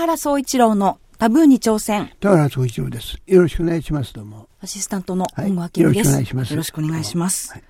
[0.00, 2.10] 原総一郎のタブーに挑戦。
[2.20, 3.18] 田原総一郎です。
[3.26, 4.12] よろしくお願いします。
[4.14, 4.48] どうも。
[4.60, 5.50] アシスタントのはい。
[5.52, 6.10] 本郷明美です。
[6.12, 6.50] よろしくお願いします。
[6.52, 7.52] よろしくお願いします。
[7.52, 7.62] はい。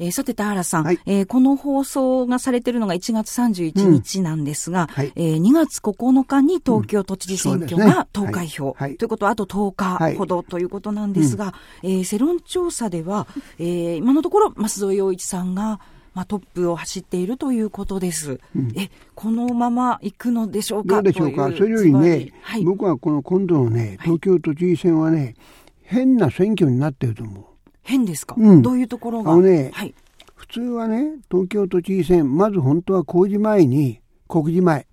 [0.00, 0.98] えーさて、田原さん、はい。
[1.06, 5.12] えーこの放送がされているのが1月31日なんですが、はい。
[5.16, 8.74] えー2月9日に東京都知事選挙が投開票、はい。
[8.78, 8.96] はい。
[8.96, 13.26] ということはあと10日ほどということなんですが、えー世論調査では、
[13.58, 15.80] えー今のところ増添洋一さんが、
[16.18, 18.40] まあ、トップを走っているということです。
[18.74, 20.94] え、このまま行くのでしょうか？
[20.96, 21.52] どうでしょうか？
[21.56, 25.36] それよりね、はい、僕はこの今度のね、東京都知事選はね、
[25.82, 27.44] 変な選挙になってると思う。
[27.82, 29.30] 変ですか、うんどういうところが？
[29.30, 29.94] あのねはい。
[30.34, 34.88] 普通はね、東京都知事選、まず本当は公示前に、告示前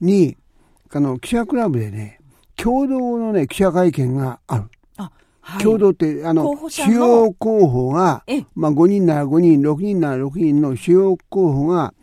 [0.00, 0.36] に、
[0.92, 2.20] あの、記者クラブでね、
[2.54, 4.64] 共同のね、記者会見がある。
[5.46, 5.62] あ、はい。
[5.62, 11.94] 共同って、あ候の、主要候補がええ、まあ5人なら5人、6人なら6人の主要候補が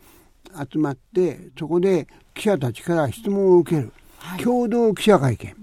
[0.70, 3.92] 集まって、そこで記者たちから質問を受ける。
[4.18, 5.54] はい共同記者会見。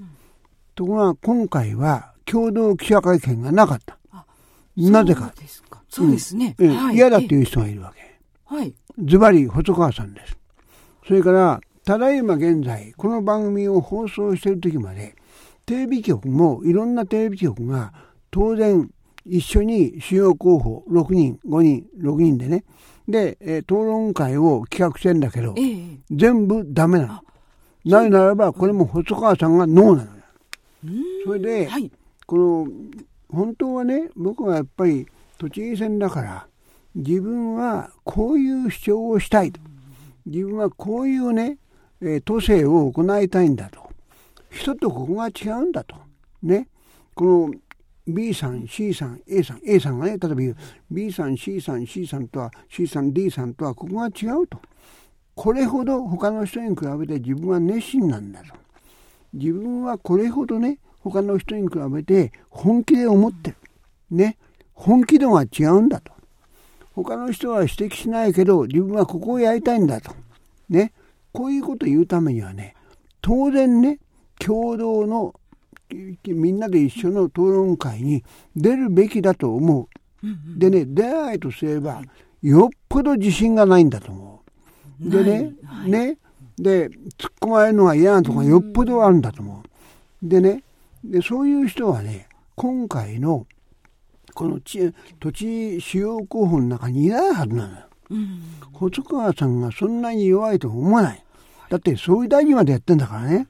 [0.75, 3.97] ところが今回は共同記者会見がなかった。
[4.77, 5.33] なぜか
[5.89, 6.11] そう。
[6.11, 6.55] ですね。
[6.59, 6.95] うんはい。
[6.95, 8.19] 嫌だってえいう人がいるわけ。
[8.45, 8.73] はい。
[9.03, 10.37] ズバリ細川さんです。
[11.07, 15.15] それから、ただいま現在、この番組を放送している時まで、
[15.71, 17.93] テレビ局も、いろんなテレビ局が、
[18.29, 18.89] 当然、
[19.25, 22.65] 一緒に主要候補6人、5人、6人でね、
[23.07, 27.21] で、えー討論会を企画してんだけど、ええ全部ダメなの。
[27.85, 30.23] なぜならば、これも細川さんがノーなのよ。
[31.25, 31.89] それで、はい。
[32.25, 32.67] この
[33.29, 36.47] 本当はね僕はやっぱり都知事選だから
[36.95, 39.59] 自分はこういう主張をしたいと
[40.25, 41.57] 自分はこういうね、
[42.01, 43.90] えー都政を行いたいんだと
[44.51, 45.95] 人とここが違うんだと。
[46.43, 46.67] ね。
[47.15, 47.51] この
[48.07, 50.57] B さん C さん A さん A さんがね例えば言う
[50.89, 54.59] B さん C さん C さんとは C さん D さんとはここが違うと。
[55.33, 58.53] これほど他の人に比べて自分は熱心なんだと。
[59.33, 63.57] 自分はこれほどね他の人に比べて本気で思ってる。
[64.11, 64.37] ね。
[64.73, 66.11] 本気度が違うんだと。
[66.93, 70.13] 他の人は指摘しないけど自分はここをやりたいんだと。
[70.69, 70.91] ね。
[71.31, 72.75] こういうことを言うためにはね
[73.21, 73.99] 当然ね
[74.43, 75.33] 共同の
[76.25, 78.23] みんなで一緒の討論会に
[78.55, 79.87] 出るべきだと思う。
[80.57, 82.01] でね出ないとすれば
[82.41, 84.43] よっぽど自信がないんだと思
[84.99, 85.09] う。
[85.09, 85.51] でね、
[85.85, 86.17] ね、
[86.57, 90.27] で、突っ込まれるのが嫌なとこがよっぽどあるんだと思う。
[90.27, 90.63] でね、
[91.03, 93.47] で、そういう人はね、今回の、
[94.33, 97.85] このち土地主要候補の中にいないはずなのよ。
[98.11, 98.41] うん。
[98.73, 101.23] 細川さんがそんなに弱いとは思わない。
[101.69, 103.47] だって総理大臣までやってんだからね。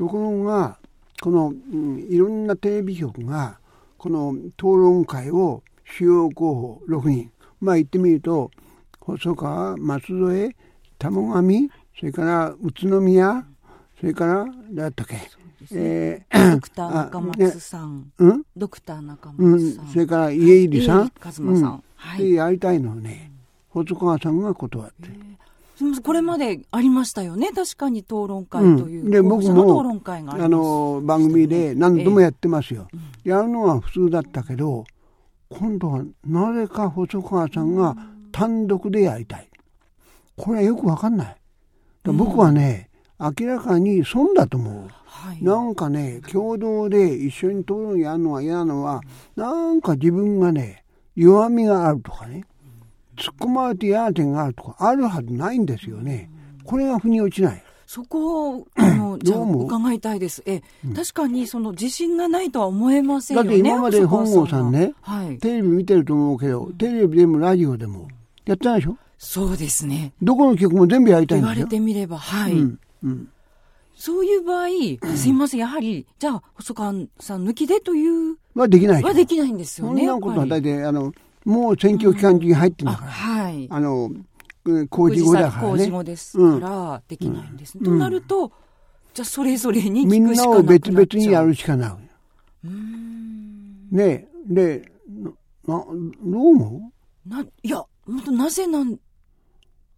[0.00, 0.78] ところが、
[1.20, 3.58] この、うんいろんなテレビ局が、
[3.98, 7.30] この討論会を主要候補6人、
[7.60, 8.50] まあ言ってみると、
[8.98, 10.56] 細川、松添、
[10.98, 11.68] 玉上、
[11.98, 13.44] それから宇都宮、
[14.00, 15.16] それから、誰だったっけ、
[15.72, 18.10] えードクター中松さん。
[18.16, 18.42] うん？
[18.56, 21.84] ドクター中うん松さん。、それから家入さん、家入一馬さん。
[21.96, 22.22] はい。
[22.24, 23.30] でやりたいのをね、
[23.68, 25.10] 細川さんが断って。
[26.02, 27.50] これまでありましたよね。
[27.54, 29.04] 確かに討論会という。
[29.04, 32.88] うん、で僕も論会があの番組で何度もえやってますよ、
[33.24, 34.84] やるのは普通だったけど
[35.48, 37.96] 今度はなぜか細川さんが
[38.32, 39.48] 単独でやりたい。
[40.36, 41.36] これはよくわかんない。
[42.04, 42.88] 僕はね、
[43.18, 44.88] 明らかに損だと思う。
[45.04, 45.44] はい。
[45.44, 49.02] なんかね共同で一緒に討論やるのが嫌なのは
[49.36, 52.44] なんか自分がね弱みがあるとかね
[53.20, 56.30] 突っ込まれて嫌な点があるとかあるはずないんですよね
[56.64, 60.44] これが腑に落ちないそこを、あの、じ伺いたいです。
[60.46, 60.62] え、
[60.94, 63.58] 確かにその自信がないとは思えませんだよね。
[63.58, 65.38] って今まで本郷さんね、はい。
[65.38, 68.06] テレビ見てると思うけど、テレビでもラジオでも
[68.44, 68.96] やってないでしょ？
[69.18, 70.12] そうですね。
[70.22, 71.80] どこの曲も全部やりたい言われんですよ。
[71.80, 72.52] てみれば、はい。
[72.52, 73.28] うんうん、
[73.96, 74.68] そういう場合、
[75.16, 80.06] すいません、やはり、じゃあ、細川さん抜きでという、はできないはできないんですよね。
[80.06, 81.12] そんなことは大体、あの、
[81.44, 83.10] もう選挙期間中に入ってんあ、だから。
[83.10, 83.66] はい。
[83.70, 84.10] あの、
[84.64, 85.90] うん工事後だから工事ね。
[85.90, 88.52] 後ですから、できないんです、ねとなると、
[89.14, 90.92] じゃあ、それぞれにみんなを別。
[90.92, 91.90] 々にやるしかない。
[92.64, 93.88] うーん。
[93.90, 94.92] ねで、
[95.66, 96.92] な、などう思
[97.26, 98.96] な、いや、本当なぜなん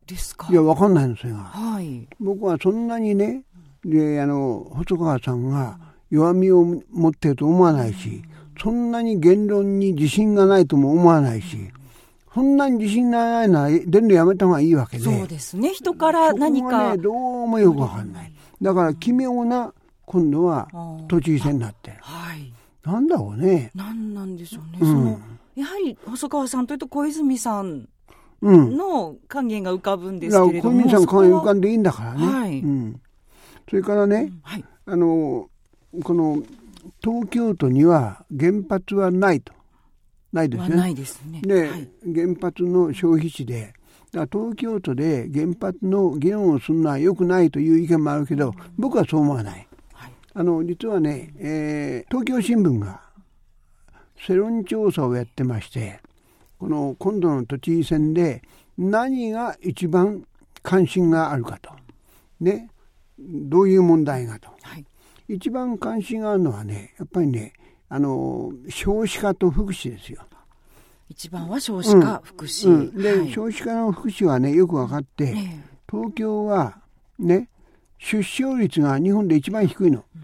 [0.06, 0.46] ですか？
[0.48, 1.38] ういや、わかんないの、それが。
[1.38, 2.08] はい。
[2.20, 3.42] 僕はそんなにね、
[3.84, 5.76] で、あの、細川さんが
[6.08, 8.22] 弱みを持ってると思わないし、
[8.62, 11.56] そんなに言論に自信がないとも思わないし、
[12.32, 15.04] そんなに自信がないなら出るのやめた方がいいわけで。
[15.04, 15.70] そうですね。
[15.70, 17.02] 人から何かそこがね、。
[17.02, 17.14] どう
[17.48, 18.32] もよくわかんない。
[18.62, 19.74] だから奇妙な、
[20.06, 20.68] 今度は
[21.08, 21.96] 都知事選になって。
[22.00, 22.52] はい。
[22.84, 23.72] なんだろうね。
[23.74, 24.78] 何なんでしょうね。
[24.80, 25.20] うんその、
[25.56, 27.88] やはり細川さんというと小泉さん
[28.42, 28.76] うん。
[28.76, 30.76] の影が浮かぶんですけれども。
[30.76, 32.26] 小泉さんの顔に浮かんんでいいんだからね。
[32.26, 33.00] はいうん。
[33.68, 35.48] それからね、はい、あの
[36.04, 36.42] この
[37.02, 39.52] 東京都には原発はないと。
[40.32, 40.76] ないですね。
[40.76, 41.40] ないですね。
[41.42, 43.74] で、はい、原発の消費地で
[44.12, 49.68] 東京都で原発の議論をするのは良くないという意見もあるけど僕はそう思わない。
[49.94, 53.00] はい、あの実はね、えー、東京新聞が
[54.16, 56.00] 世論調査をやってまして
[56.58, 58.42] この今度の都知事選で
[58.78, 60.24] 何が一番
[60.62, 61.70] 関心があるかと、
[62.40, 62.70] ね、
[63.18, 64.84] どういう問題がと、はい、
[65.34, 67.54] 一番関心があるのはねやっぱりね
[67.88, 70.22] あの少子化と福祉ですよ。
[71.08, 75.34] 一番は少子化、うん、福祉、うん、で、はい、少子化の福祉はねよく分かって、
[75.90, 76.78] 東京は
[77.18, 77.48] ね
[77.98, 80.04] 出生率が日本で一番低いの。
[80.14, 80.22] うん、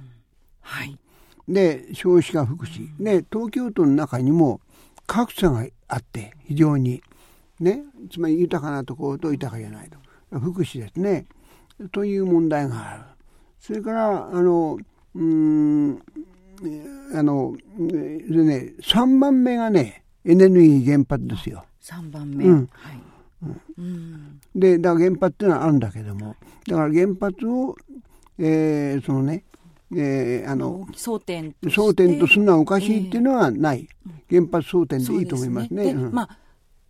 [0.63, 0.99] はい。
[1.47, 2.89] で少子化福祉。
[2.99, 4.61] で東京都の中にも
[5.07, 7.03] 格差があって非常に。
[7.61, 7.83] ね。
[8.11, 9.99] つまり豊かなところと豊かじゃないと。
[10.39, 11.27] 福祉ですね。
[11.93, 13.03] という問題がある。
[13.61, 14.79] それからあの
[15.19, 16.03] うん
[17.15, 17.95] あので
[18.37, 21.65] ね3番目がねエネルギー原発ですよ。
[21.83, 23.01] 3番目、うん、はい、
[23.79, 26.37] うん、でだから原発っていうのはあるんだけども。
[26.67, 27.75] だから原発を、
[28.39, 29.45] えー、そのね
[29.91, 35.85] えー、あの争点争点とするのはおかしいっていうのはない、えー、原発争点でいいと思いますね。
[35.85, 36.09] すね。
[36.13, 36.39] まあ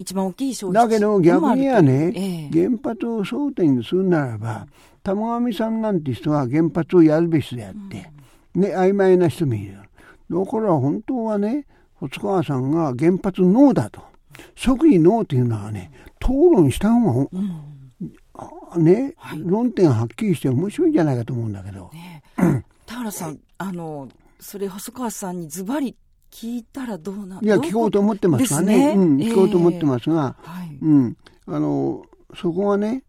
[0.00, 4.66] 一番大きい消費だけど逆にはね、えー、原発を争点にするならば
[5.02, 8.17] 玉上さんなんて人は原発をやるべしであって、うん、
[8.54, 9.78] ね曖昧な人もいる。
[10.30, 14.02] だから本当はね細川さんが原発ノーだと。
[14.54, 15.90] 即位ノーというのはね
[16.20, 21.90] 討論した方が、うん、ね、はい、論点はっきりして面白いんじゃないかと思うんだけど。
[21.92, 22.22] ね。
[22.86, 24.08] 田原さん、あの、
[24.38, 25.96] それ細川さんにズバリ
[26.30, 28.94] 聞いたらどうないや、聞こうと思ってますがね。
[28.94, 28.94] ね。
[28.94, 31.16] うん、聞こうと思ってますが、えー、はい、うん。
[31.46, 32.02] あの、
[32.36, 33.02] そこはね、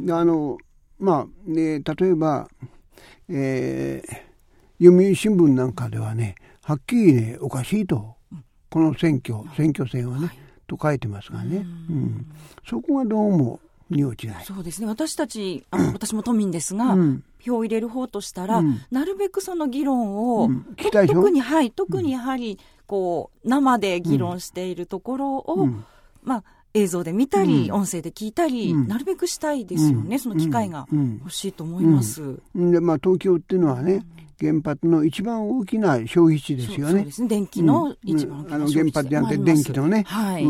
[0.00, 0.58] うん、あの、
[0.98, 2.48] まあ、ね、例えば、
[3.28, 4.25] えー、
[4.78, 8.16] 読売新聞なんかではね、はっきりね、おかしいと、
[8.70, 11.58] この選挙、選挙戦はね、はい、と書いてますがね、
[11.88, 12.26] うん、
[12.68, 14.44] そこがどうもに落ちない。
[14.44, 14.86] そうですね。
[14.86, 25.68] 私たち、あの私も都民ですが、うん、票を入れる方としたら、うん、なるべくその議論を、うん、特に、はい、特にやはり、こう、生で議論しているところを、
[26.22, 26.44] まあ、
[26.76, 30.18] 映像で見たり、音声で聞いたり、なるべくしたいですよね。
[30.18, 30.86] その機会が
[31.20, 32.38] 欲しいと思います。
[32.54, 34.04] で、まあ、東京っていうのはね、
[34.38, 36.92] 原発の一番大きな消費地ですよね。
[36.92, 37.28] そうですね。
[37.28, 40.04] 電気の一番大きな消費地、あの原発じゃなくて電気のね。
[40.06, 40.46] はい。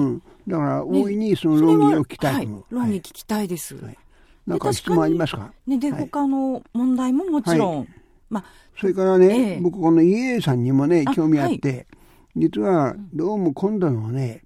[0.48, 2.64] だから大いにその論議を聞きたいと思う。
[2.74, 3.76] 論議聞きたいです。
[3.76, 3.98] はい、
[4.46, 5.52] なんか質問ありますか？
[5.68, 7.88] ね、で、他の問題ももちろん。
[8.28, 8.44] まあ、
[8.80, 11.86] それからね、僕この家さんにもね、興味あって、
[12.34, 14.42] 実はどうも今度のね、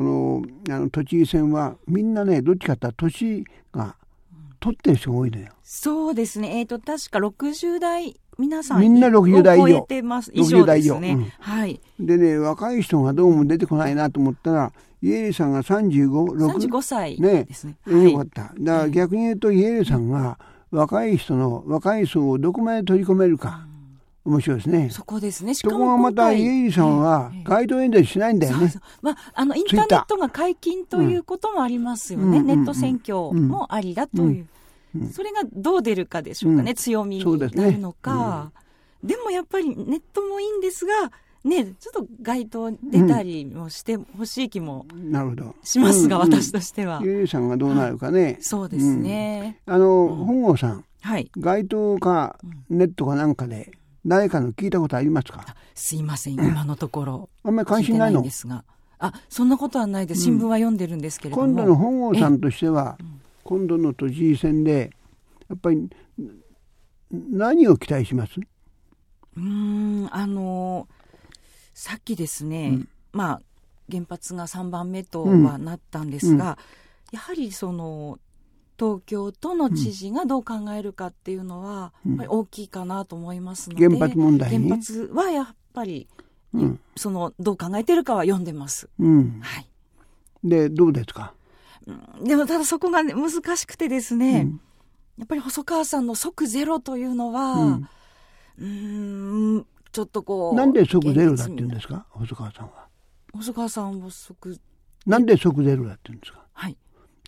[0.00, 0.42] この
[0.74, 3.96] あの都知事選はみんなね、どっちかっていうと年が
[4.58, 5.48] 取ってる人が多いのよ。
[5.62, 6.58] そうですね。
[6.58, 9.86] えっ、ー、と、確か60代皆さんみんな60代以上。
[9.90, 10.98] 60代以上。
[11.00, 11.82] ね、うん、はい。
[12.00, 16.68] でね、若い人がどうも出てこないなと思ったら、イエレさんが35、6?
[16.70, 17.76] 35歳ですね。
[17.86, 18.54] ねよかった。
[18.58, 20.38] だから逆に言うと、イエレさんが
[20.70, 23.66] 若い人の、若い層をどこまで取り込めるか。
[24.24, 24.90] 面白いですね。
[24.90, 25.54] そこですね。
[25.54, 25.96] しかも。
[25.96, 28.58] また、イエリさんは、街頭演説しないんだよね。
[28.60, 32.38] そうそうまあ、あの、インターネットが解禁ということもありますよね。
[32.38, 34.26] うん、ネット選挙もありだという。
[34.26, 34.48] うん
[34.94, 36.74] うん、それがどう出るかでしょうかね。
[36.74, 38.52] 強みになるのか。
[39.04, 41.12] でもやっぱりネットもいいんですが、
[41.42, 44.84] ね、ちょっと街頭出たりもしてほしい気も
[45.62, 47.00] しますが、うん、私としては。
[47.02, 48.22] ゆうさんがどうなるかね。
[48.22, 49.58] はい、そうですね。
[49.66, 53.72] うん、あの、本郷さん、はい、街頭かネットかなんかで
[54.06, 55.44] 誰かの聞いたことありますか？
[55.74, 57.28] すいません、今のところ。
[57.42, 58.22] あんまり関心ないの？
[58.22, 58.64] ですが。
[58.98, 60.22] あ、そんなことはないです。
[60.22, 61.46] 新聞は読んでるんですけれども。
[61.46, 62.98] 今度の本郷さんとしては、
[63.44, 64.90] 今度の都知事選で、
[65.48, 65.88] やっぱり
[67.10, 68.32] 何を期待します？
[69.36, 70.88] うんあの
[71.72, 73.40] さっきですね、うん、まあ
[73.90, 76.58] 原発が3番目とはなったんですが、
[77.12, 78.18] うん、やはりその
[78.80, 86.08] 東京都の知事がどう考えるかっていうのは、やっぱり大きいかなと思いますので、原発問題原発はやっぱり、
[86.54, 88.88] うん、そのどう考えてるかは読んでます。
[88.98, 89.68] うん、はい、
[90.42, 91.34] でどうですか？
[92.24, 94.48] でもただそこが、ね、難しくてですね、
[95.18, 97.80] やっぱり細川さんの即ゼロというのは、
[98.58, 99.66] うん。
[99.92, 102.06] ちょっとこうなんで即ゼロだって言うんですか？
[102.10, 102.86] 細川さんは。
[103.34, 104.56] 細川さんは即
[105.04, 106.46] なんで即ゼロだって言うんですか？
[106.52, 106.76] はい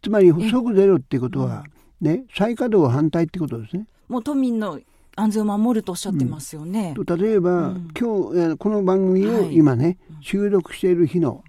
[0.02, 1.64] つまり即ゼロっていうことは
[2.00, 3.86] ね再稼働反対ってことですね。
[4.08, 4.80] もう都民の
[5.14, 11.44] 安全を守るとおっしゃってますよね、うん、例えば、うん、今日この番組を今ね、はい、収録している日の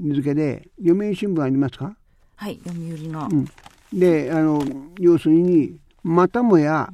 [0.00, 1.96] 日付で読売新聞ありますか？
[2.36, 3.48] はい読売の、うん、
[3.92, 4.62] であの
[4.98, 6.92] 要するにまたもや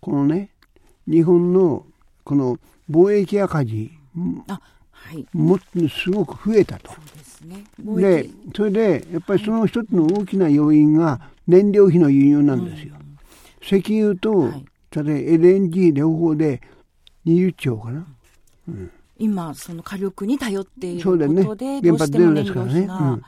[0.00, 0.50] このね
[1.08, 1.86] 日本の
[2.22, 2.58] この
[2.90, 3.90] 貿易赤字
[4.48, 4.60] あはい、
[5.32, 5.58] も
[5.88, 6.92] すごく増えたと。
[6.92, 12.94] そうですね、でそれでやっぱりその一つの大きな要因が燃料費の輸入なんですよ。
[13.60, 16.60] 石油と、はい、例えば LNG 両方で
[17.26, 18.06] 20兆かな。
[18.68, 21.80] うん、今その火力に頼っていることでそうだね。
[21.82, 22.80] 原発出るんですからね。
[22.80, 23.22] うん。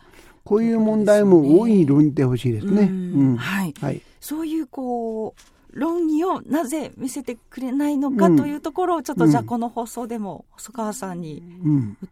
[0.44, 2.82] こういう問題も大いに論じてほしいですね。
[2.82, 3.36] うん。
[3.36, 11.42] はい、はい、そういうこう論議をなぜ見せてくれないのかというところを、ちょっとじゃあこの放送でも細川さんに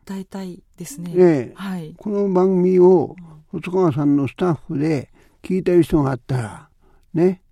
[0.06, 1.12] 訴えたいですね。
[1.12, 3.16] ねはい、この番組を
[3.48, 5.10] 細川さんのスタッフで
[5.42, 6.68] 聞いてる人があったら、
[7.12, 7.42] ね、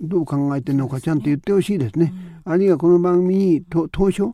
[0.00, 2.12] どう考えてるのかちゃんと言ってほしいですね。
[2.46, 4.32] うん、あるいはこの番組に当初、はい、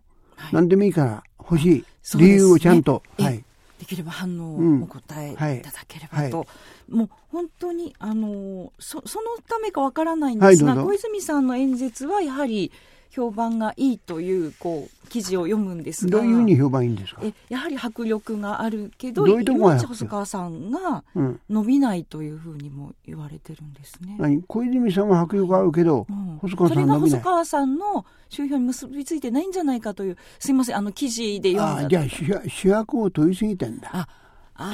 [0.53, 1.85] 何でもいいから欲しい。
[2.19, 3.03] 理由をちゃんと。
[3.19, 3.45] はい、
[3.83, 6.47] できれば反応をお答えいただければと、
[6.89, 12.71] うんはい、もう本当にあのそそのためかわからないんですが、はい、小泉さんの演説はやはり
[13.11, 17.23] 評判がいいというこう記事を読むんですがどういうふうに評判いいんですか？
[17.25, 21.03] えやはり迫力があるけどどういうとこ細川さんが
[21.51, 31.89] 伸びないというふうにも言われてるんですね、うん、小泉さんは迫力あるけど、うんそれが細川さんの周辺に結びついてないんじゃないかというすいませんあの記事で読んだ。
[31.89, 34.09] じゃあ主役を取りすぎてんだ。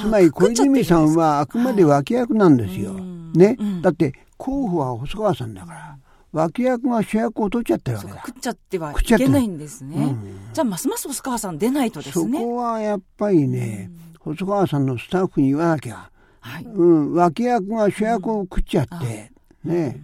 [0.01, 3.03] つまり小泉さんはあくまで脇役なんですよ、はい、
[3.37, 5.97] ね、うん、だって候補は細川さんだから、
[6.31, 8.23] 脇役が主役を取っちゃってるわけだ。
[8.25, 9.95] 食っちゃってはいけないんですね。
[9.97, 12.39] うん、じゃあ、ますます細川さん出ないとですね。
[12.39, 13.89] そこはやっぱりね、
[14.25, 16.09] うん、細川さんのスタッフに言わなきゃ。
[16.39, 16.63] はい。
[16.63, 19.31] うん、脇役が主役を食っちゃって、
[19.65, 19.99] うん、ね。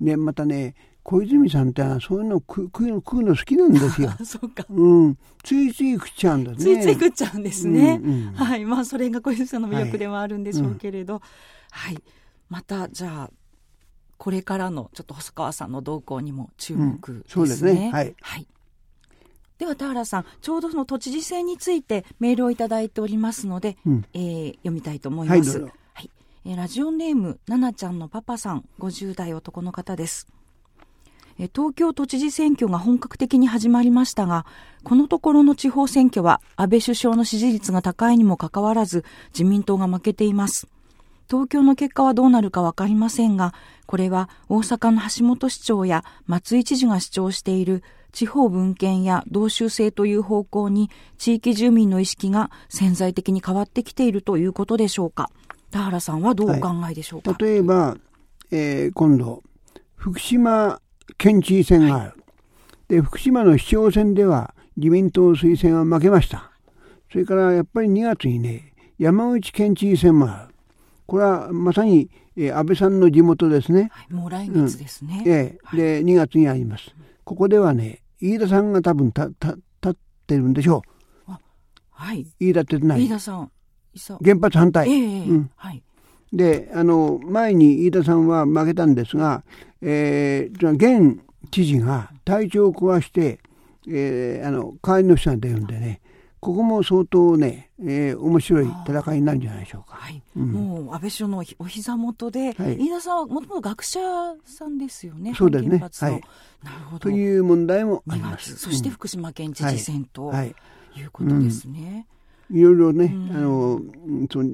[0.00, 4.10] で、またね、小泉さんってそういうの食うの食うの好きなんですよ。
[4.24, 4.64] そうか。
[4.68, 5.18] うん。
[5.42, 6.56] ついつい食っちゃうんだね。
[6.58, 8.00] ついつい食っちゃうんですね。
[8.02, 8.64] うんうん、はい。
[8.64, 11.14] まあ、それが小泉さんの魅力ではあるんでしょうけれど。
[11.70, 11.94] はい。
[11.94, 12.02] はい、
[12.48, 13.30] また、じゃあ、
[14.18, 17.16] これからのちょっと細川さんの動向にも注目ですね。
[17.16, 17.90] うん、そうですね。
[17.90, 18.14] はい。
[18.20, 18.46] はい。
[19.60, 25.58] では田原さん、ちょうどその都知事選についてメールをいただいておりますので、うん、えー、読みたいと思います。
[25.58, 26.10] はい、はい、
[26.46, 30.28] えー、ラジオネーム、ななちゃんのパパさん、50代男の方です。
[31.40, 34.44] え、東京都知事選挙が本格的に始まりましたが、
[34.84, 40.68] このところの地方選挙は安倍首相の支持率が高いにもかかわらず、自民党が負けています。
[41.30, 43.54] 東京の結果はどうなるかわかりませんが、
[43.86, 47.82] これは大阪の橋本市長や松井知事が主張している
[48.12, 55.30] 地方分権や同州制という方向に地域住民の意識が潜在的に変わってきているということでしょうか。
[55.70, 57.30] 田原さんはどうお考えでしょうか。
[57.30, 57.96] はい、例えば、
[58.50, 59.42] えー、今度、
[59.96, 60.80] 福島
[61.20, 62.04] 県知事選がある。
[62.04, 62.14] は
[62.88, 66.50] い、で、福島の市長選では自民党推薦は負けました。
[67.12, 70.54] それからやっぱり2月にね、山口県知事選もある。
[71.06, 73.90] これはまさに、えー、安倍さんの地元ですね。
[73.92, 75.22] はい、もう来月ですね。
[75.26, 76.94] うん、えー、で、2月にあります。
[77.24, 79.94] ここではね、飯田さんが多分た、た、立っ
[80.26, 80.82] てるんでしょ
[81.28, 81.32] う。
[81.90, 82.26] はい。
[82.40, 83.50] 飯田ってない飯田さん。
[84.24, 84.90] 原発反対。
[84.90, 85.50] えー、うん。
[85.54, 85.82] はい。
[86.32, 89.42] で、あの、前に飯田さんは負けたんですが、
[89.82, 91.20] えー、現
[91.50, 93.40] 知事が体調を壊して、
[93.88, 96.00] えー、あの、代わりの人が出るんでね、
[96.40, 99.96] ここも相当ね、えー、面白い戦いになるんじゃないでしょうか。
[99.96, 104.00] はい、うん、もう安倍首相のお膝元で、はい、飯田さんはもともと学者
[104.46, 105.34] さんですよね。
[105.34, 105.78] そうですね。
[105.78, 106.12] はい。
[106.62, 106.98] なるほど。
[107.00, 108.56] という問題もあります。
[108.56, 110.54] そして福島県知事選と、はい、
[110.96, 112.06] いうことですね。
[112.50, 113.80] いろいろね、あの、
[114.32, 114.50] その、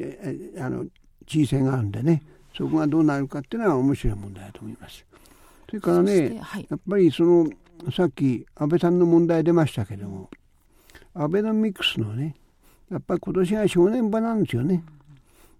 [0.58, 0.86] あの、
[1.26, 2.22] 知事選があるんでね、
[2.56, 5.04] そこがどうなるかっていうのは面白い問題だと思います。
[5.68, 7.50] それからね、はい、やっぱりその、
[7.94, 10.30] さっき安倍さんの問題出ましたけども、
[11.18, 12.36] アベノミクスのね
[12.90, 14.84] やっぱり今年が正念場なんですよね。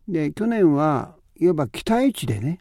[0.06, 2.61] で去年はいわば期待値でね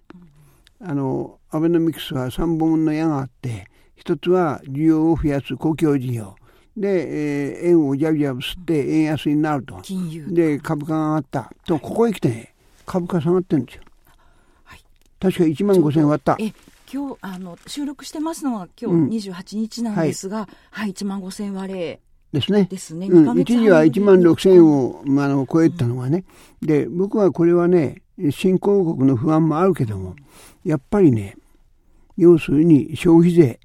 [0.82, 6.36] あのアベノミクスは3本の矢があって一つは需要を増やす公共事業。
[6.78, 9.82] で、えー、円をジャブジャブ吸って円安になると。
[10.28, 11.54] で株価が上がった。
[11.66, 12.55] とここへ来て、ね、
[12.86, 13.84] 株価下がってるんですよ。
[14.64, 14.82] はい、
[15.20, 16.38] 確か1万5000円割った。
[16.92, 22.00] 今日あの収録してますのは今日28日なんですが、うん、はい、はい、1万5000割れ
[22.32, 22.68] ですね。
[22.70, 23.08] ですね。
[23.08, 26.26] うん、一時は1万6千円を、まあ、の超えたのがね、
[26.62, 30.16] うん、で、僕はこれはね、新興国の不安もあるけども、
[30.64, 31.36] やっぱりね、
[32.18, 33.60] 要するに消費税、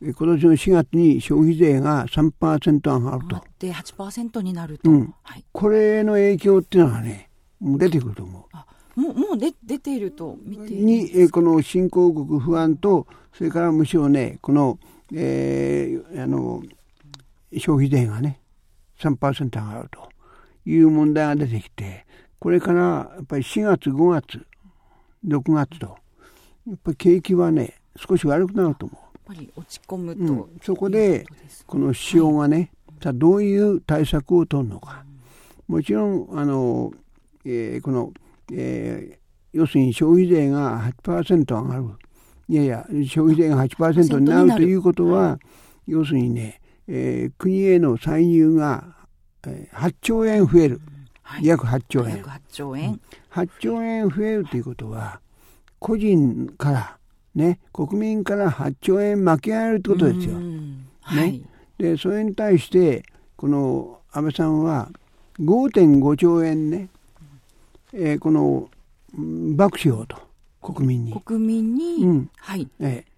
[0.00, 3.44] 今年の4月に消費税が3%上がると。
[3.58, 5.44] で、8%になると、うんはい。
[5.52, 7.30] これの影響っていうのはね、
[7.62, 8.42] 出てくると思う。
[8.52, 14.78] あもう、もう出出ていると見てに、えこの新興国不安と、それからむしろね、この、
[15.14, 16.62] えー、あの、
[17.56, 18.40] 消費税がね、
[18.98, 20.08] 3%上がると
[20.66, 22.06] いう問題が出てきて、
[22.38, 24.46] これからやっぱり4月、5月、
[25.26, 25.96] 6月と、
[26.66, 29.02] やっぱり景気はね、少し悪くなると思う。
[29.32, 31.24] ぱり落ち込むと、うん、そこで
[31.66, 32.70] この塩がね、
[33.02, 35.04] はい、どういう対策を取るのか、
[35.68, 36.92] もちろんあの、
[37.44, 38.12] えー、この、
[38.52, 39.18] えー、
[39.52, 41.84] 要するに消費税が8%上がる。
[42.48, 45.38] いやいや消費税が8%になるということは、
[45.86, 48.84] 要するにね、えー、国への歳入が、
[49.46, 50.80] えー、8兆円増える、
[51.22, 52.16] はい、約8兆円。
[52.18, 55.20] 約8兆円、8兆円増えるということは
[55.78, 56.98] 個人から
[57.34, 60.34] ね国民から8兆円巻き上げるってことですよ。
[61.00, 61.40] はい、ね、
[61.78, 63.02] でそれに対して
[63.36, 64.90] この安倍さんは
[65.40, 66.88] 5.5兆円ね、
[67.94, 68.68] えー、この
[69.56, 70.16] 爆しようと
[70.60, 71.20] 国民に。
[71.24, 72.68] 国民に、うん、はい。
[72.80, 73.12] ええ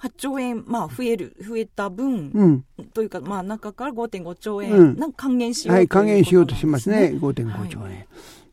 [0.00, 7.84] 8兆円、まあ、増える、増えた分、うん、というか、まあ、中から5.5兆円、うん、なんか還元しよう、ね、はい、還元しようとしますね、5.5兆円。
[7.84, 8.06] はい、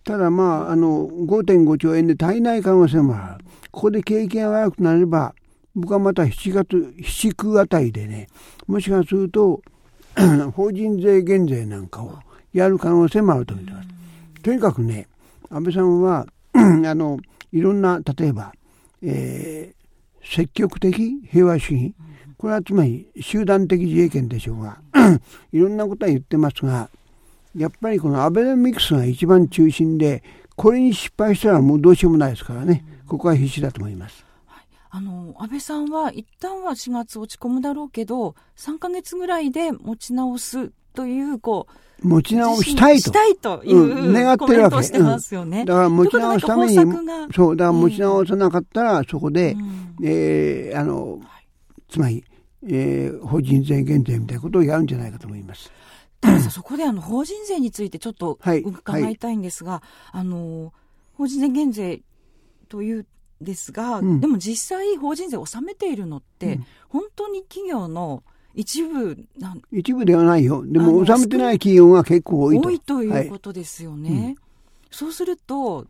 [0.03, 3.45] ただ、まあ、あの、5.5兆円で足りない可能性もある。
[3.69, 5.36] ここで景気が悪くなれば、
[5.75, 8.27] 僕はまた7月、7、9あたりでね、
[8.65, 9.62] もしかすると、
[10.55, 12.17] 法人税減税なんかを
[12.53, 13.89] やる可能性もあると思います。
[14.41, 15.07] とにかくね、
[15.49, 16.59] 安倍さんは、 あ
[16.95, 17.19] の、
[17.51, 18.53] いろんな、例えば、
[19.01, 21.95] えー、積極的平和主義、
[22.37, 24.79] これはつまり集団的自衛権でしょうが、
[25.51, 26.89] いろんなことは言ってますが、
[27.55, 30.23] やっぱりこのアベノミクスが一番中心で、
[30.55, 34.25] これに失敗したらもうどうしようもないですからね、ここは必死だと思います。
[34.95, 43.01] あの安倍さんは一旦は4月落ち込むだろうけど3か月ぐらいで持ち直すというこう持ち直したいと。
[43.01, 44.83] したいという、うん、願ってるわけ。
[44.83, 45.65] してますよね。
[45.65, 46.75] だから持ち直すために、
[47.33, 51.19] そう、だから持ち直さなかったら、そこで、うん、えー、あの、
[51.89, 52.23] つまり、
[52.67, 55.71] えー、法人税減税みたいなことをやるんじゃないかと思います。
[56.49, 59.81] そこであの法人税についてちょっと伺いたいんですが、は
[60.13, 60.73] いはい、あの
[61.13, 62.01] 法人税減税
[62.67, 63.05] という
[63.41, 68.23] ですが、うん、でも実際法人税を納めているのって、うん、本当に企業の
[68.55, 70.63] 一部なん一部ではないよ。
[70.65, 72.69] でも、納めてない企業が結構多いと。
[72.69, 74.10] 多いということですよね。
[74.10, 74.19] はい。
[74.19, 74.36] うん、
[74.89, 75.86] そうすると、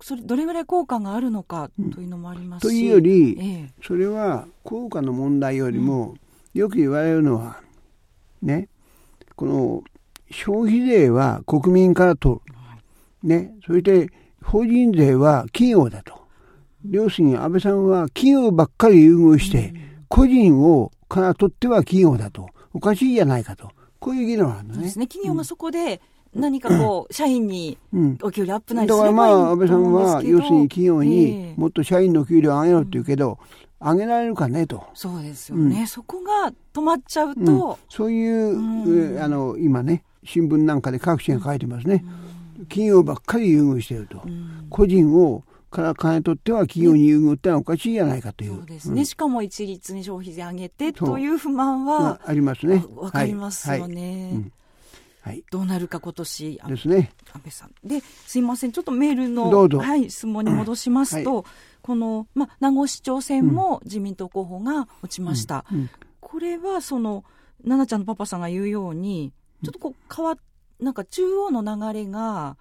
[0.00, 6.16] それどれぐらい効果があるのかというのもありますし、うん、というより、ええ、それは効果の問題よりも、
[6.54, 7.60] うん、よく言われるのは
[8.42, 8.68] ね
[9.36, 9.84] この
[10.30, 14.10] 消費税は国民から取る、ね、そして
[14.42, 16.20] 法人税は企業だと。
[16.90, 19.72] 要するに安倍さんは企業ばっかり優遇して、
[20.08, 23.70] 個人をからとっては企業だと、おかしいじゃないかと、
[24.00, 24.74] こういう議論あるのね。
[24.74, 25.06] そうですね。
[25.06, 26.00] 企業がそこで、
[26.34, 27.76] 何かこう、社員に
[28.22, 33.38] お給料アップないだからまあ、安倍さんは、要するに企業にもっと社員の給料上げろって言うけど、
[33.78, 34.84] 上げられるかねと。
[34.94, 35.80] そうですよね。
[35.80, 37.40] うん、そこが止まっちゃうと。
[37.40, 42.04] うん、そういう、うん、あの、今ね、新聞なんかで各紙が書いてますね。
[42.68, 44.22] 企業ばっかり優遇してると。
[44.70, 48.56] 個人をから金取っては企業に優遇ってのはおかしいじゃないかという。
[48.56, 49.00] そうですね。
[49.00, 52.84] うん、しかも一律に消費税上げてという不満は、あ、りますね。
[52.94, 54.50] わかりますよね。
[55.22, 57.12] はい、どうなるか今年ですね。
[57.32, 57.70] 安倍さん。
[57.84, 58.72] で、すいません。
[58.72, 61.44] ちょっとメールの、はい、質問に戻しますと、はい、
[61.80, 65.64] この、ま、名護市長選も自民党候補が落ちました。
[65.72, 67.24] うんうん、これは、その、
[67.62, 69.32] 奈々ちゃんのパパさんが言うように、
[69.64, 70.36] ちょっとこう、変わ
[70.82, 72.56] なんか中央の流れが、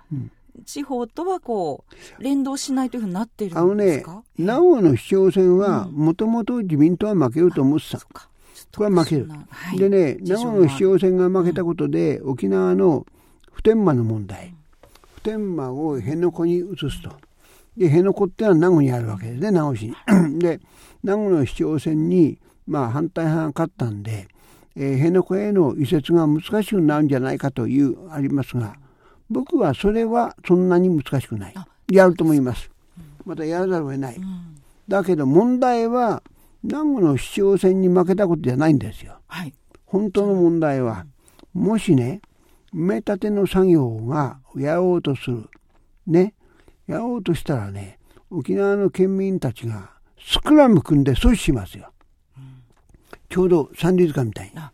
[0.65, 1.85] 地方とはこ
[2.19, 4.11] う連動しないというふうになってるんですか？
[4.11, 7.99] あのね、名古屋の市長選は、もともと自民党は負けると思ってた。
[7.99, 9.27] これは負ける。
[9.27, 13.05] はい、でね、名古屋の市長選が負けたことで、うん、沖縄の
[13.51, 14.53] 普天間の問題、
[15.15, 17.11] 普天間を辺野古に移すと。
[17.77, 20.39] で、辺野古ってのは名護にあるわけですね、名護市に。
[20.39, 20.59] で、
[21.03, 24.27] 名護の市長選に、まあ、反対派が勝ったんで、
[24.75, 28.75] えー、辺野古への移設が難しくなるんじゃないかという、ありますが、
[29.31, 31.53] 僕はそれはそんなに難しくない。
[31.89, 32.69] やると思います。
[33.25, 34.17] またやらざるを得ない。
[34.89, 36.21] だけど問題は、
[36.63, 39.19] 南部の市長選に負けたことじゃないんですよ。
[39.27, 39.53] はい、
[39.85, 41.05] 本当の問題は、
[41.53, 42.21] もしね、
[42.73, 45.49] 埋め立ての作業がやろうとする。
[46.05, 46.33] ね。
[46.87, 51.91] やろうとしたらね、沖縄の県民たちがスクラム組んで阻止しますよ。
[52.37, 52.63] うん、
[53.29, 54.59] ちょうど三里塚みたいに。
[54.59, 54.71] は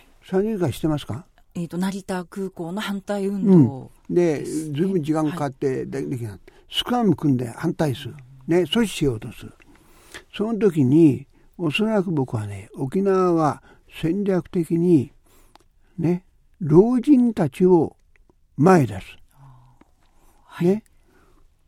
[0.00, 1.24] い、三里塚してますか？
[1.56, 8.16] えーと、成田空港の反対運動で、ね、ずいぶん時間かかってできな、はい、スクラム組んで反対する、
[8.48, 9.52] ね、阻止しようとする。
[10.36, 13.62] その時におそらく僕はね沖縄は
[14.00, 15.12] 戦略的に
[15.96, 16.24] ね
[16.58, 17.96] 老人たちを
[18.56, 19.06] 前出す、
[20.46, 20.84] はい、ね。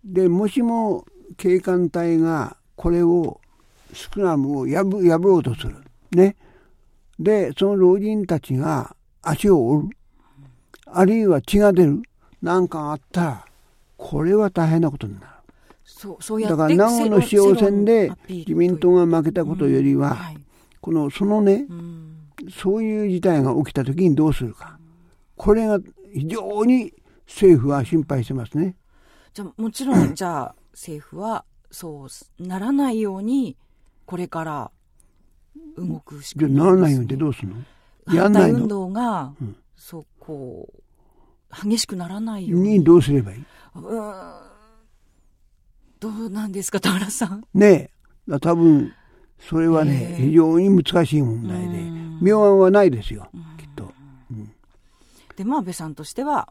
[0.05, 1.05] でもしも
[1.37, 3.41] 警官隊がこれを
[3.93, 5.77] スクラムを破破ろうとする。
[6.11, 6.35] ね。
[7.21, 8.96] でその老人たちが
[9.29, 9.97] 足を折る、
[10.87, 12.03] あるいは血が出る、
[12.43, 13.45] なんかあったら、
[13.97, 15.27] これは大変なことになる。
[15.85, 20.17] そうそうだから長野の市長選で自民党が負けたことよりは、
[20.81, 21.67] このそのね、
[22.51, 24.79] そういう事態が起きた時にどうするか。
[25.37, 25.79] これが
[26.13, 26.93] 非常に
[27.27, 28.77] 政府は心配してますね。
[29.33, 33.57] じゃもちろん じゃあ政府はそうならないように
[34.07, 34.71] これから
[35.77, 37.57] 動くしかない、ね、ならないようにってどうするの？
[38.13, 42.83] やんない運動が、うん、そうこう激しくならないように。
[42.85, 43.45] どうすればいい？
[43.75, 44.13] うん。
[45.99, 47.45] どうなんですか田原さん。
[47.55, 47.91] ね
[48.29, 48.39] え。
[48.41, 48.93] 多分
[49.39, 50.23] それはね、え。
[50.23, 51.97] ー、非常に難しい問題で。
[52.23, 53.93] 妙案はないですよきっと、
[54.31, 54.51] うん、
[55.37, 56.49] でも安倍さんとしては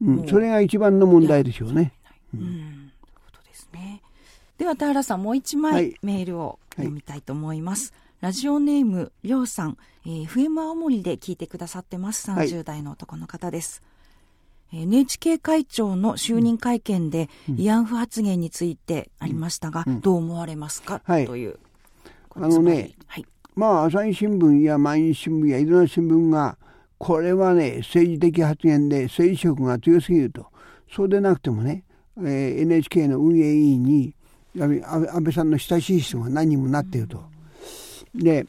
[0.00, 1.92] うん、それが一番の問題でしょうね。
[2.34, 4.02] うん、うん、ことですね。
[4.58, 7.92] では田原さんもう一枚メールを読みたいと思います。
[7.92, 9.76] はいラジオネーム、りょうさん、
[10.06, 12.30] えー、FM 青森で聞いてくださってます。
[12.30, 13.82] 30代の男の方です。
[14.72, 21.58] はい、NHK 会長の就任会見で、慰安婦発言についてありましたが、うん、どう思われますか、はい、という。
[22.34, 26.56] あのね、はい、まあ、朝日新聞や毎日新聞やいろんな新聞が、
[26.96, 30.46] これはね、政治的発言で政治色が強すぎると。
[30.90, 31.84] そうでなくてもね、
[32.16, 34.14] えー、NHK の運営委員に
[34.54, 37.35] 安倍さんの親しい人が何人もなっていると。
[38.16, 38.46] で、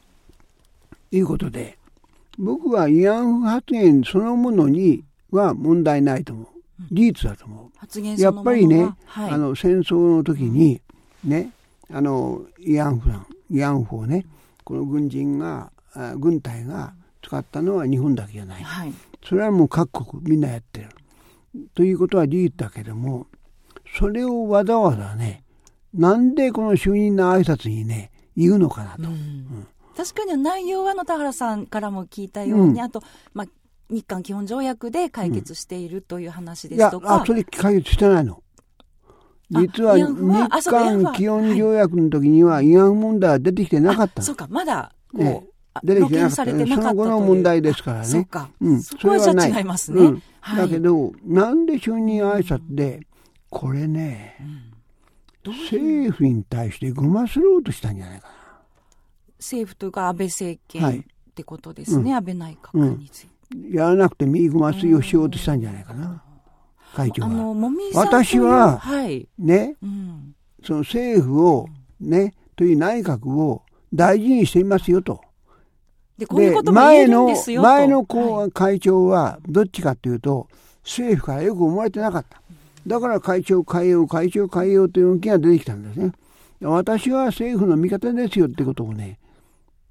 [1.12, 1.77] いうことで、
[2.38, 6.47] 僕は慰安婦発言そのものには問題ないと思う。
[6.91, 8.21] 事実だと思う。
[8.21, 10.80] やっぱりね、はい、あの戦争の時に
[11.23, 11.51] ね、
[11.91, 13.10] あの慰安婦
[13.51, 14.25] 慰安婦をね、
[14.63, 15.71] この軍人が
[16.17, 18.93] 軍隊が使ったのは日本だけじゃない、はい、
[19.27, 20.89] それはもう各国みんなやってる。
[21.73, 23.25] ということは事実だけども
[23.97, 25.43] それをわざわざね
[25.93, 29.02] なんでこの就任の挨拶にね言うのかなと、
[29.97, 33.02] 確かに内容はの田原さんからも聞いたように、うん、あと、
[33.34, 33.47] まあ、
[33.89, 38.41] 日韓基本条約で解決しているという話ですとか、うん、あそれ解決してないの。
[39.50, 45.43] 実は日韓基本条約の時には慰安婦問題は出てきてなかったそうかまだこう、ええ。
[45.84, 48.06] 出てきてなかった、ね、その後の問題ですからね。
[48.06, 48.50] そうか。
[48.60, 48.82] うん。
[48.82, 49.52] それはない。
[49.52, 50.02] 違いますね。
[50.02, 50.21] うん、
[50.56, 53.02] だけど、なんで就任挨拶で、
[53.50, 54.77] これね、うん、
[55.51, 58.33] 政府に対してごますろうとしたんじゃないかな。
[59.39, 63.38] 政府というか安倍政権ってことですね、はい、安倍内閣について。
[63.71, 66.23] やらなくて右ごますりをしようとしたんじゃないかな。
[66.95, 67.55] 会長は。
[67.93, 71.67] 私は、はい、ね、うん、その政府を、
[71.99, 75.21] ね、という内閣を大事にしていますよと。
[76.17, 80.47] で、こういうことも言えるんですよ前の前の会長は、どっちかというと、
[80.83, 82.41] 政府からよく思われてなかった。
[82.88, 86.13] だから会長変えよう、会長変えようという動きが出てきたんですね。
[86.62, 89.19] 私は政府の味方ですよってことをね、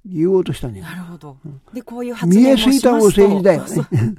[0.05, 1.37] 言おうとしたんなるほど。
[1.73, 4.15] で、こういう発言もしますと見えすぎた政治だよね。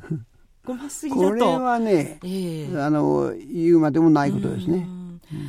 [0.64, 1.28] ごますぎだと。
[1.28, 4.86] これはね、えー、あの、言うまでもないことですね。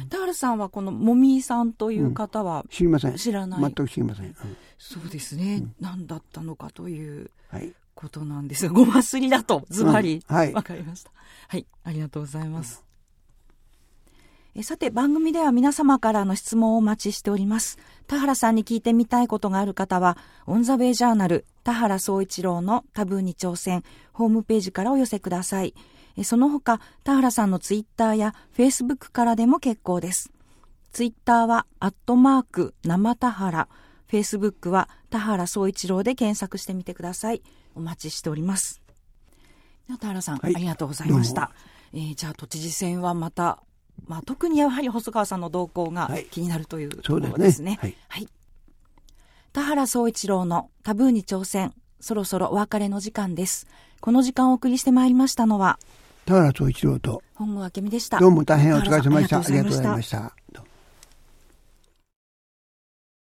[0.09, 3.15] 田原さんはこのもみさんという方は、知りません。
[3.15, 3.61] 知らない。
[3.61, 4.35] 全く知りません。
[4.77, 5.63] そうですね。
[5.79, 7.29] 何だったのかという
[7.95, 10.23] ことなんですが、ごますりだと、ズバリ。
[10.27, 10.53] はい。
[10.53, 11.11] わかりました。
[11.47, 11.65] はい。
[11.83, 12.88] ありがとうございます。
[14.59, 17.79] えさて番組では皆様からの質問をお待ちしております。
[18.07, 20.17] 田原さんに聞いてみたいことがある方は、
[20.47, 25.73] オンザウェイジャーナル田原総一郎のタブーに挑戦ホームページからお寄せください。
[26.25, 30.29] その他、田原さんのツイッターやフェイスブックからでも結構です。
[30.91, 33.69] ツイッターは、アットマーク、生田原。
[34.07, 37.41] フェイスブックは、田原総一郎で検索してみてください。
[37.75, 38.81] お待ちしております。
[40.01, 41.51] 田原さん、はい、ありがとうございました。
[41.93, 43.63] えー、じゃあ、都知事選はまた、
[44.07, 47.77] まあ、特にやはり細川さんの動向が気になるというところですね。
[47.81, 48.27] はい、ねはい、
[49.53, 51.73] 田原総一郎のタブーに挑戦。
[52.01, 53.67] そろそろお別れの時間です。
[53.99, 55.79] この時間をお送りしてまいりましたのは、
[56.25, 58.19] 田原総一郎と本郷明美でした。
[58.19, 59.39] どうも大変お疲れ様でした。
[59.39, 60.68] ありがとうございました。